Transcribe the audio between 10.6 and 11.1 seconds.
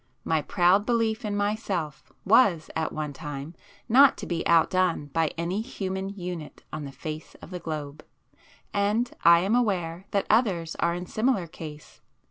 are in